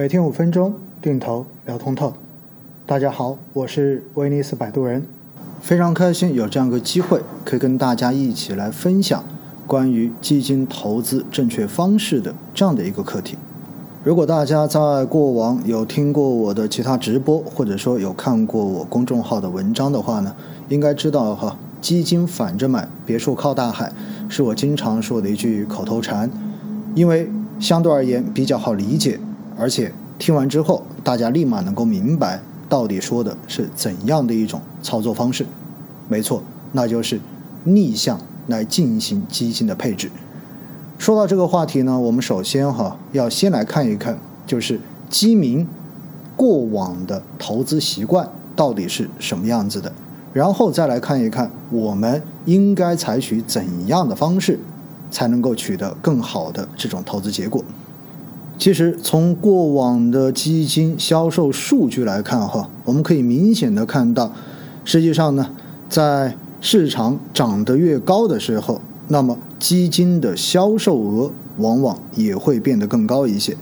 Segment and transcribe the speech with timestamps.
[0.00, 0.72] 每天五分钟，
[1.02, 2.14] 定投聊通透。
[2.86, 5.06] 大家好，我是威尼斯摆渡人，
[5.60, 9.22] 非常开心有这样个机会，可以跟大家一起来分享
[9.66, 13.36] 关于基金投资正确方式的这样的一个课题。
[14.02, 20.34] 如果大家在过往有听过我的其他直播，或者说有看过我公众号的文章的话呢，
[20.70, 23.92] 应该知道哈，基金反着买，别墅靠大海，
[24.30, 26.30] 是我经常说的一句口头禅，
[26.94, 27.30] 因为。
[27.60, 29.20] 相对而言比较好理解，
[29.60, 35.44] 而且听完之后大家立马能够明白到底说的是怎样的一种操作方式。
[36.08, 37.20] 没错，那就是
[37.64, 40.10] 逆向来进行基金的配置。
[40.98, 45.66] 说到这个话题呢，我们首先哈要先来看一看，就是基民
[46.34, 49.92] 过往的投资习惯到底是什么样子的，
[50.32, 54.58] 然后再来看一看我们应该采取怎样的方式。
[55.12, 57.64] 才能够取得更好的这种投资结果。
[58.60, 64.30] 其实从过往的基金销售数据来看，哈，我们可以明显的看到，
[64.84, 65.48] 实际上呢，
[65.88, 73.56] 在市场涨得越高的时候，那么基金的销售额往往也会变得更高一些。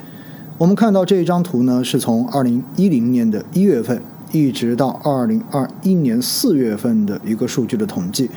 [0.58, 4.02] 我们看到这张图呢，是从二零一零年的一月份
[4.32, 8.28] 一直到二零二一年四月份的一个数据的统计。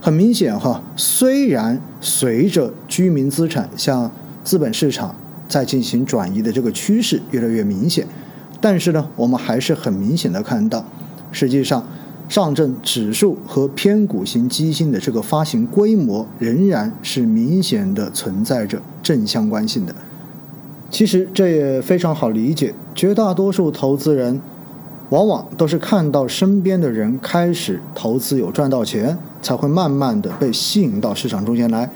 [0.00, 4.08] 很明显哈，虽然随着居民资产向
[4.44, 5.12] 资本市场
[5.48, 8.06] 在进行转移的这个趋势越来越明显，
[8.60, 10.84] 但是呢，我们还是很明显的看到，
[11.30, 11.86] 实际上
[12.28, 19.94] 上证指数和偏股型基金的这个发行规模仍然是明显的存在着正相关性的。
[20.90, 24.40] 其实这也非常好理解，绝大多数投资人。
[25.10, 31.88] 往往都是看到身边的人开始投资有赚到钱，才会慢慢的被吸引到市场中间来。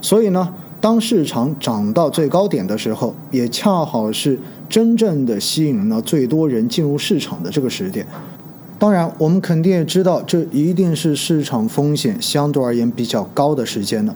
[0.00, 8.06] 所以呢，当市场涨到最高点的时候，也恰好是真正的吸引了最多人进入市场的这个时点。
[8.78, 14.14] 当然，我们肯定也知道，这一定是市场风险相对而言比较高的时间了。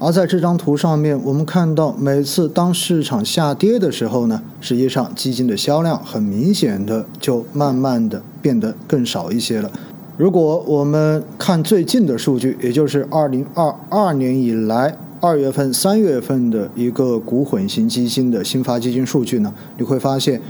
[0.00, 9.70] 而在这张图上面，我们看到每次当市场下跌的时候呢，实际上基金的销量很明显的就慢慢的变得更少一些了。
[10.16, 20.42] 如果我们看最近的数据，也就是二零二二年以来二月份、三月份的一个股混型基金的新发基金数据呢，你会发现，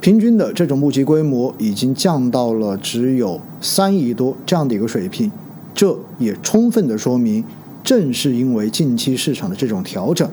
[0.00, 5.28] 平均的这种募集规模已经降到了只有三亿多这样的一个水平，
[5.74, 7.42] 这也充分的说明。
[7.82, 10.30] 正是因为近期市场的这种调整，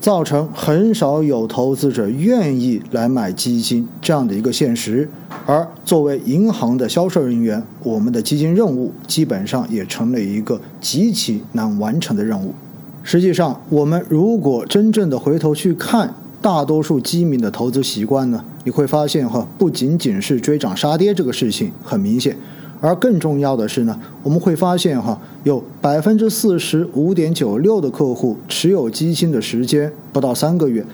[0.00, 5.06] 造成很少有投资者愿意来买基金这样的一个现实。
[5.44, 12.54] 而作为银行的销售人员，我们的基金任务基本上也成了一个极其难完成的任务。
[13.02, 22.36] 实际上，我们如果真正的回头去看大多数基民的投资习惯呢，你会发现哈，不仅仅是追涨杀跌这个事情很明显。
[22.80, 30.84] 而更重要的是呢，我们会发现哈，有百分之四十五点九六的客户持有基金的时间不到三个月，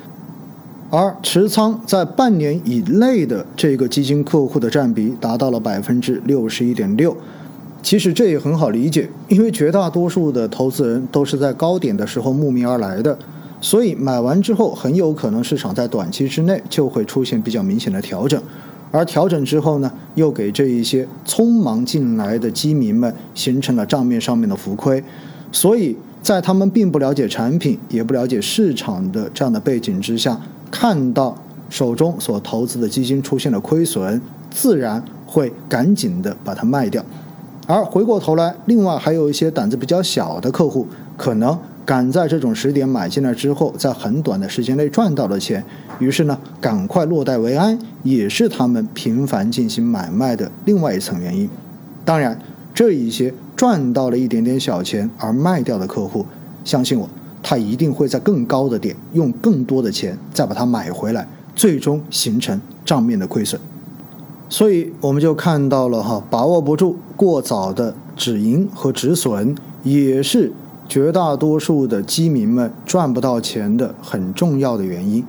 [0.91, 7.17] 而持仓在半年以内的这个基金客户的占比达到了百分之六十一点六。
[7.83, 13.17] 其实这也很好理解，因为绝大多数的投资人都是在高点的时候慕名而来的，
[13.61, 18.43] 所以买完之后很有可能市场在短期之内就会出现比较明显的调整。
[18.91, 25.03] 而调整之后呢，又给这一些匆忙进来的基民们形成了账面上面的浮亏，
[25.53, 30.41] 所以在他们并不了解产品，也不了解市场的这样的背景之下，
[30.71, 31.37] 看到
[31.69, 37.05] 手中所投资的基金出现了亏损，自然会赶紧的把它卖掉。
[37.69, 40.87] 而回过头来，另外还有一些胆子比较小的客户，
[41.17, 41.57] 可能。
[41.85, 45.65] 赶在这种时点买进来之后，在很短的时间内赚到了钱，
[45.99, 51.49] 于是呢，赶快落袋为安，也是他们频繁进行买卖的另外一层原因。
[52.05, 52.39] 当然，
[52.75, 56.27] 这一些赚到了一点点小钱而卖掉的客户，
[56.63, 57.09] 相信我，
[57.43, 63.59] 他一定会在更高的点用更多的钱再把它买回来，最终形成账面的亏损。
[64.49, 70.53] 所以，我们就看到了哈，把握不住过早的止盈和止损，也是。
[70.89, 75.23] 绝大多数的基民们赚不到钱的很重要的原因，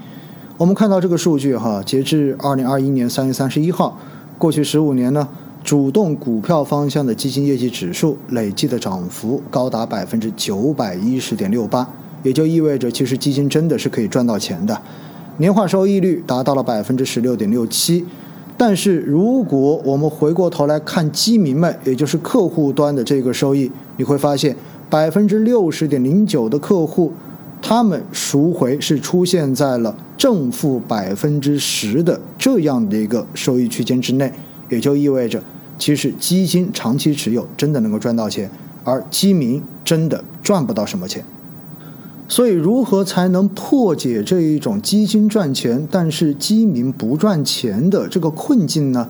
[0.55, 3.99] 我们看到这个数据哈，截至二零二一年三月三十一号，
[4.37, 5.27] 过去十五年呢，
[5.61, 11.85] 主动股票方向的基金业绩指数累计的涨幅高达百分之九百一十点六八，
[12.23, 14.81] 也就意味着其实基金真的是可以赚到钱的，
[15.39, 18.05] 年化收益率达到了百分之十六点六七。
[18.59, 24.55] 但是如果我们回过头来看基民们，也就是客户端的这个收益，你会发现。
[24.89, 27.13] 百分之六十点零九的客户
[27.61, 34.33] 他们赎回是出现在了正负百分之十的这样的一个收益区间之内，
[34.67, 35.39] 也就意味着，
[35.77, 38.49] 其实基金长期持有真的能够赚到钱，
[38.83, 41.23] 而基民真的赚不到什么钱。
[42.31, 49.09] 所以，如何才能破解这一种基金赚钱，但是基民不赚钱的这个困境呢？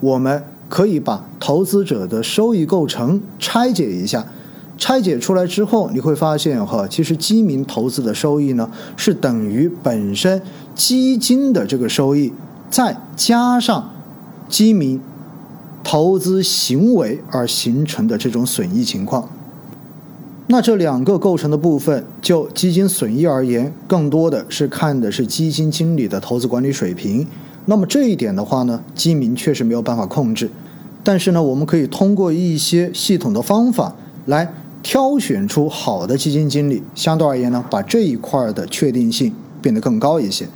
[0.00, 4.26] 我们可以把投资者的收益构成拆解一下。
[4.76, 10.42] 拆解出来之后，你会发现哈，其实基民投资的收益呢，是等于本身
[10.74, 12.32] 基金的这个收益，
[12.68, 13.90] 再加上
[14.48, 15.00] 基民
[15.84, 19.26] 投资行为而形成的这种损益情况。
[20.48, 27.26] 那这两个构成的部分，就基金损益而言，更多的是看的是基金经理的投资管理水平。
[27.64, 30.50] 那么这一点的话呢，基民确实没有办法控制，
[31.02, 33.94] 但是呢，我们可以通过一些系统的方法
[34.26, 34.52] 来。
[34.82, 40.46] 挑选出好的基金经理，相对而言呢，把这一块的确定性变得更高一些。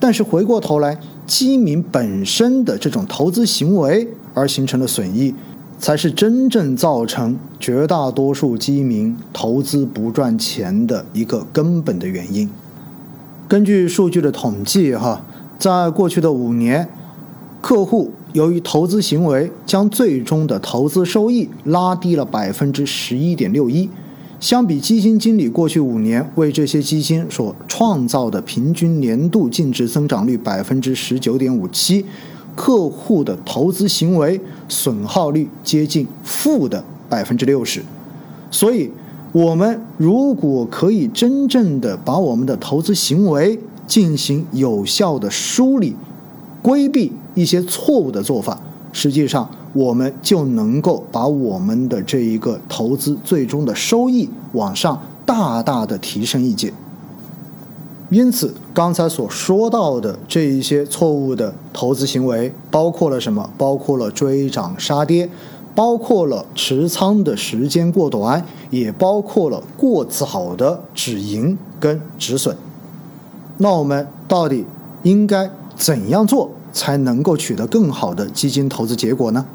[0.00, 0.98] 但是回过头来，
[1.28, 5.32] 基民本身的这种投资行为而形成的损益，
[5.78, 12.48] 才是真正造成绝大多数基民投资不赚钱的一个根本的原因。
[13.46, 15.24] 根据数据的统计，哈，
[15.58, 16.88] 在过去的五年，
[17.60, 18.10] 客户。
[18.34, 23.88] 由于投资行为将最终的投资收益拉低了百分之十一点六一，
[24.38, 32.04] 相比基金经理过去五年为这些基金所创造的平均年度净值增长率百分之十九点五七，
[32.58, 37.84] 客户的投资行为损耗率接近负的百分之六十。
[38.50, 38.90] 所以，
[39.30, 45.94] 我们如果可以真正的把我们的投资行为进行有效的梳理。
[46.60, 48.60] 规避一些错误的做法，
[48.92, 56.72] 实际上我们就能够把我们的这一个投资最终的收益往上大大的提升一截。
[58.10, 63.50] 因此，刚才所说到的这一些错误的投资行为，包括了什么？
[63.58, 65.28] 包括了追涨杀跌，
[65.74, 72.56] 包括了持仓的时间过短，也包括了过早的止盈跟止损。
[73.58, 74.64] 那我们到底
[75.02, 75.50] 应该？
[75.78, 79.46] 怎样做才能够取得更好的基金投资结果呢？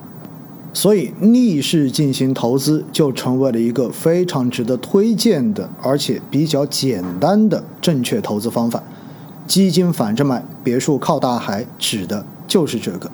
[0.74, 8.82] 所以逆势进行投资就成为了一个非常值得推荐的，而且比较简单的正确投资方法。
[9.46, 13.12] 基金反着买，别墅靠大海，指的就是这个。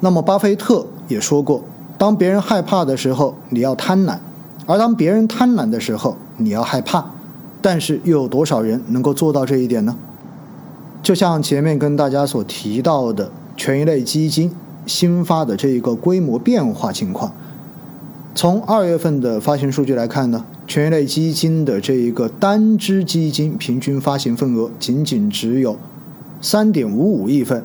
[0.00, 1.62] 那么巴菲特也说过，
[1.98, 4.16] 当别人害怕的时候，你要贪婪；
[4.66, 7.04] 而当别人贪婪的时候，你要害怕。
[7.60, 9.96] 但是又有多少人能够做到这一点呢？
[11.02, 14.50] 就像前面跟大家所提到的权益类基金
[14.86, 17.32] 新发的这一个规模变化情况，
[18.34, 25.76] 从二月份的发行数据来看呢，权益类基金的这一个单只基金平均发行份额仅仅只有
[26.40, 27.62] 三点五五亿份，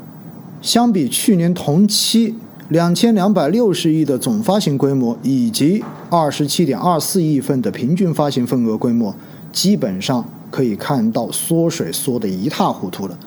[0.61, 2.35] 相比去年同期
[2.69, 9.15] 两千两百六十亿的总发行规模以及二十七点二四亿份的平均发行份额规模，
[9.51, 10.25] 基本上。
[10.49, 13.19] 可以看到缩水缩得一塌糊涂了，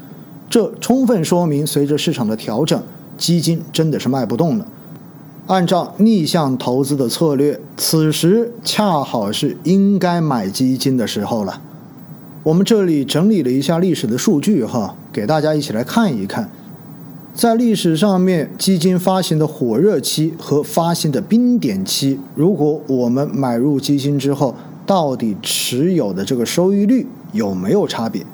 [0.48, 2.82] 这充分说明，随着市场的调整，
[3.20, 4.66] 基金真的是卖不动了。
[5.46, 11.60] 按照逆向投资的策略，此时恰好是应该买基金的时候了。
[12.42, 16.50] 我们这里整理了一下历史的数据，哈，给大家一起来看一看，
[17.34, 24.56] 在历史上面，基金发行的火热期和发行的冰点期，如果我们买入基金之后。
[24.86, 28.26] 到底持有的这个收益率有没有差别？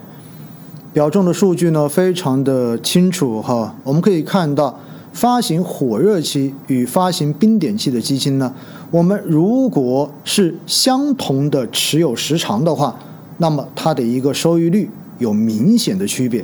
[0.96, 3.76] 表中的数据呢，非常的清楚哈。
[3.84, 4.80] 我们可以看到，
[5.12, 8.50] 发行火热期与发行冰点期的基金呢，
[8.90, 12.98] 我们如果是相同的持有时长的话，
[13.36, 14.88] 那么它的一个收益率
[15.18, 16.42] 有明显的区别。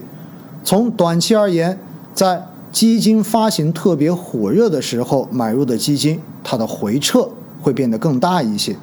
[0.62, 1.78] 从短期而言，
[2.12, 7.26] 在基金发行特别火热的时候买入的基金，它的回撤
[7.62, 8.76] 会变得更大一些。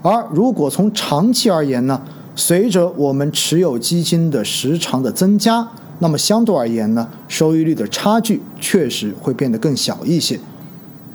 [0.00, 2.00] 而如果从长期而言呢，
[2.40, 5.68] 随着我们持有基金的时长的增加，
[5.98, 10.40] 那么相对而言呢，收益率的差距确实会变得更小一些。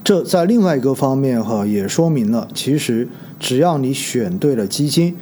[0.04, 5.18] 这在另外一个方面哈，也说明了，其实只要你选对了基金，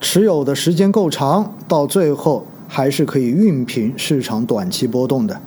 [0.00, 5.38] 持有的时间够长，到最后还是可以熨平市场短期波动的。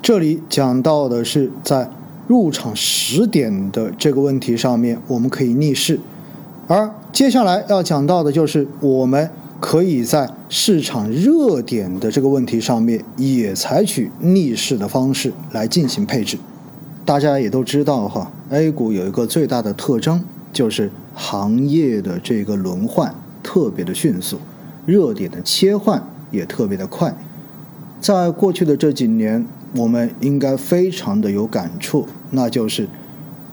[0.00, 1.90] 这里讲到的是在
[2.28, 5.98] 入场时点的这个问题上面，我们可以逆势。
[6.68, 9.28] 而接下来要讲到的就是，我们
[9.60, 16.38] 可以在市场热点的这个问题上面，也采取逆势的方式来进行配置。
[17.04, 24.38] 大家也都知道哈，A 股有一个最大的特征，就是行业的这个轮换特别的迅速。
[24.86, 27.14] 热点的切换也特别的快。
[28.00, 32.88] 在过去的这几年，我们应该非常的有感触，那就是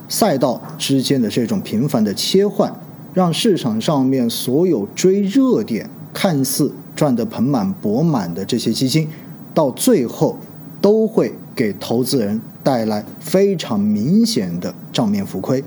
[0.08, 2.72] 赛道之间的这种频繁的切换，
[3.14, 9.08] 让市场上面所有追热点、看似赚得盆满钵满的这些基金，
[9.52, 10.36] 到最后
[10.80, 15.62] 都会给投资人带来非常明显的账面浮亏。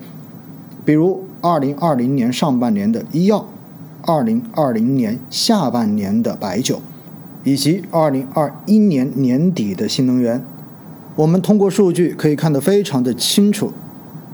[0.86, 3.46] 比如，二零二零年上半年的医药，
[4.04, 6.82] 二零二零年下半年的白酒。
[7.46, 10.42] 以及二零二一年年底的新能源，
[11.14, 13.74] 我们通过数据可以看得非常的清楚。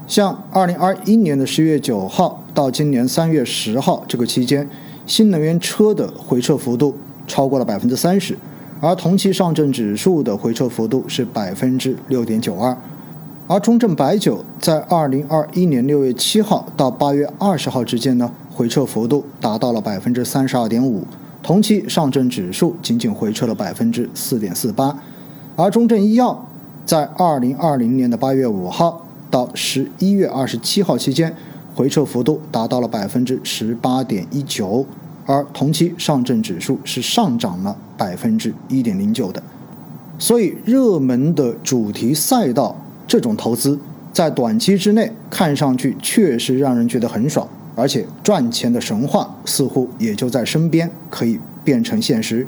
[0.10, 4.68] 像二零二一年的十月九号到今年三月十号这个期间，
[5.06, 6.98] 新能源车的回撤幅度
[7.28, 8.36] 超过了百分之三十，
[8.82, 12.76] 而同期上证指数的回撤幅度是百分之六点九二。
[13.48, 21.04] 而中证白酒在二零二一年六月七号到八月二十号之间呢，回撤幅度达到了百分之三十二点五。
[21.44, 24.98] 同期上证指数仅仅回撤了百分之四点四八，
[25.56, 26.48] 而中证医药
[26.84, 31.36] 在二零二零年的八月五号到十一月二十七号期间，
[31.76, 34.86] 回撤幅度达到了百分之十八点一九，
[35.26, 39.42] 而同期上证指数是上涨了百分之一点零九的。
[40.18, 42.76] 所以，热门的主题赛道
[43.08, 43.80] 这种投资，
[44.12, 47.48] 在短期之内看上去确实让人觉得很爽。
[47.76, 52.46] 而且赚钱的神话似乎也就在身边，可以变成现实。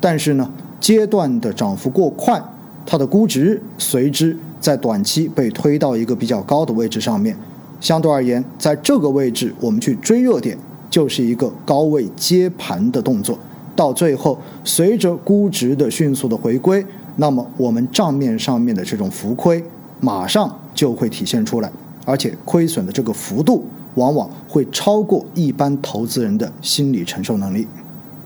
[0.00, 0.50] 但是呢，
[0.80, 2.42] 阶段的涨幅过快，
[2.86, 7.36] 它的估值随之在短期被推到一个比较高的位置上面。
[7.80, 10.56] 相对而言，在这个位置我们去追热点，
[10.88, 13.38] 就是一个高位接盘的动作。
[13.76, 19.62] 到最后，随着估值的迅速的回归，那么我们账面上面的这种浮亏
[20.00, 21.70] 马上就会体现出来，
[22.06, 23.66] 而且亏损的这个幅度。
[23.96, 27.66] 往往会超过一般投资人的心理承受能力，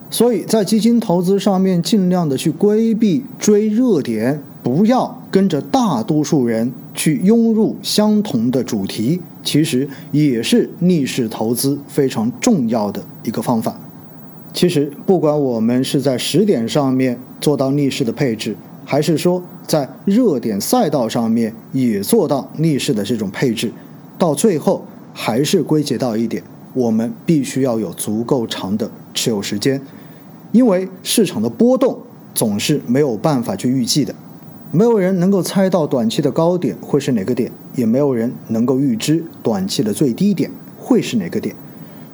[0.09, 13.79] 所以在基金投资上面，尽量的去规避追热点，不要跟着大多数人去拥入相同的主题，其实也是逆势投资非常重要的一个方法。
[14.53, 23.71] 其实，不管我们是在时点上面做到逆势的配置，还是说在热点赛道上面也做到逆势的这种配置，
[24.19, 24.85] 到最后。
[25.19, 26.43] 还是归结到一点，
[26.75, 29.81] 我们必须要有足够长的持有时间，
[30.53, 31.99] 因为市场的波动
[32.35, 34.15] 总是没有办法去预计的，
[34.73, 41.55] 没有人能够猜到短期的高点会是哪个点，也没有人能够预知短期的最低点会是哪个点，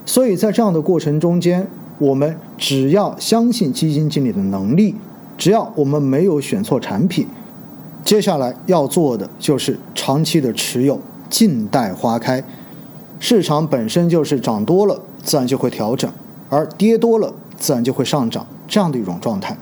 [0.04, 1.66] 所以在这样的过程中间，
[1.98, 4.94] 我们只要相信基金经理的能力，
[5.36, 7.26] 只要我们没有选错产品，
[8.04, 12.44] 接下来要做的就是长期的持有，静待花开。
[13.18, 16.10] 市场本身就是涨多了，自然就会调整；
[16.48, 19.56] 而跌多了，自然就会上涨，这样的一种状态。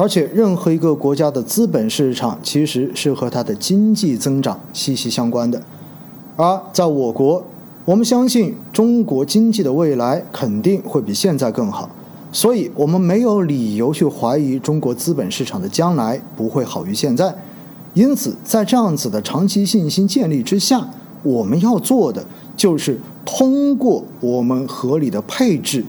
[0.00, 5.62] 而且，任何一个国家的资本市场其实是和它的经济增长息息相关的。
[6.36, 7.44] 而在我国，
[7.84, 11.86] 我们相信中国经济的未来肯定会比现在更好，
[12.32, 17.34] 所以我们没有理由去怀疑中国资本市场的将来不会好于现在。
[17.92, 20.88] 因此，在这样子的长期信心建立之下，
[21.22, 22.24] 我们要做的。
[22.56, 25.84] 就是通过我们合理的配置，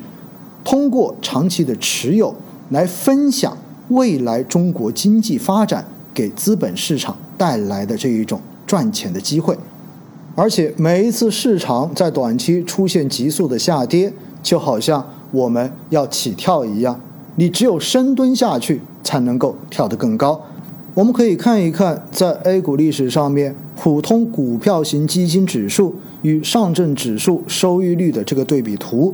[0.66, 2.36] 通过长期的持有
[2.72, 3.58] 来分享
[3.92, 9.58] 未来中国经济发展给资本市场带来的这一种赚钱的机会。
[10.36, 14.12] 而且每一次市场在短期出现急速的下跌，
[14.44, 17.00] 就好像我们要起跳一样，
[17.36, 20.42] 你只有深蹲下去才能够跳得更高。
[20.94, 25.96] 我们可以看一看在 A 股历史上面普通股票型基金指数。
[26.24, 29.12] 与上证指数收益率的这个对比图，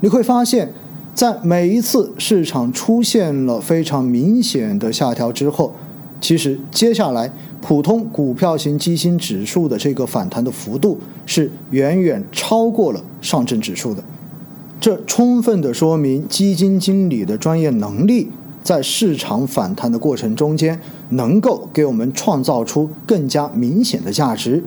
[0.00, 0.70] 你会发现，
[1.14, 5.74] 在每一次市场出现了非常明显的下调之后，
[6.20, 14.02] 其实接下来普通股票型基金指数的这个反弹的幅度是远远超过了上证指数的。
[14.80, 18.30] 这充分的说明基金经理的专业能力
[18.62, 24.64] 在市场反弹的过程中间，能够给我们创造出更加明显的价值。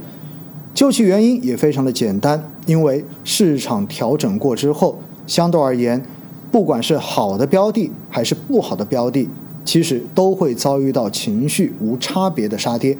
[0.75, 6.03] 究其原因也非常的简单，因为市场调整过之后，相对而言，
[6.53, 9.27] 不管是好的标的还是不好的标的，
[9.65, 12.95] 其实都会遭遇到情绪无差别的杀跌。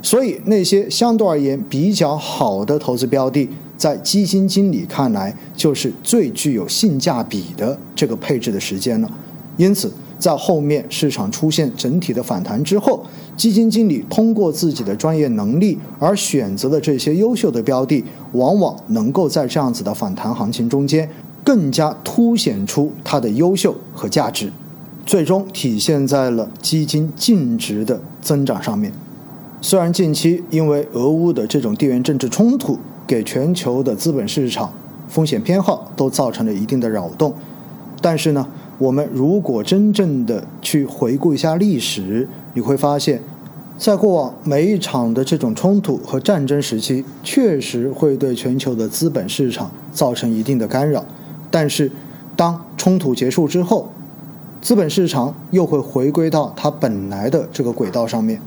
[0.00, 3.46] 所以那些相对而言比较好的投资标的，
[3.76, 9.10] 在基金经理看来就是最具有性价比的这个配置的时间了。
[9.58, 9.92] 因此。
[10.16, 13.04] 在后面市场出现整体的反弹之后，
[13.36, 21.06] 基金经理通过自己的专业能力而选择的这些优秀的标的，往往能够在这样子的反弹行情中间，
[21.44, 24.50] 更加凸显出它的优秀和价值，
[25.04, 28.90] 最终体现在了基金净值的增长上面。
[29.60, 34.72] 虽然近期因为俄乌的这种地缘政治冲突，给全球的资本市场
[35.08, 37.34] 风险偏好都造成了一定的扰动，
[38.00, 38.46] 但是呢，
[38.78, 43.22] 我们如果真正的去回顾一下历史，你会发现，
[43.78, 51.04] 在过往每一场的这种冲突和战争时期，确实会对全球的资本市场造成一定的干扰。
[51.54, 51.88] 但是，
[52.34, 53.88] 当冲突结束之后，
[54.60, 58.40] 资本市场又会回归到它本来的这个轨道上面。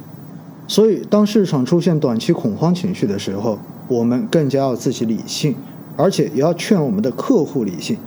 [0.67, 5.55] 所以，当市场出现短期恐慌情绪的时候，我们更加要自己理性，
[5.95, 7.97] 而且也要劝我们的客户理性。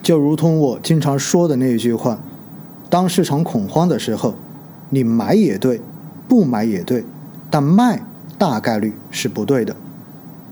[0.00, 2.20] 就如同我经常说的那一句话：
[2.88, 4.34] 当市场恐慌的时候，
[4.90, 5.80] 你买也对，
[6.28, 7.04] 不买也对，
[7.50, 8.00] 但卖
[8.38, 9.74] 大概率是不对的。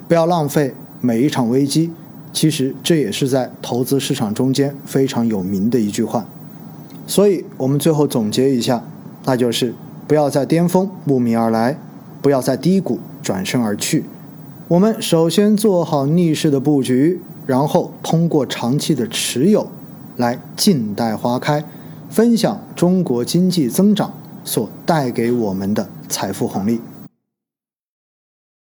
[0.08, 1.92] 不要浪费每一场危机。
[2.34, 6.26] 其实这也是在投资市场中间非常有名的一句话，
[7.06, 8.84] 所以我们最后总结一下，
[9.24, 9.72] 那就是
[10.08, 11.78] 不要在巅峰慕名而来，
[12.20, 14.04] 不要在低谷转身而去。
[14.66, 19.68] 我们首先做好逆势的布局，然后通过长期的持有
[20.16, 21.64] 来静待花开，
[22.10, 24.12] 分享中国经济增长
[24.42, 26.80] 所带给我们的财富红利。